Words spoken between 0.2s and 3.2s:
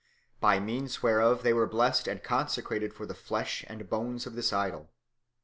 By means whereof they were blessed and consecrated for the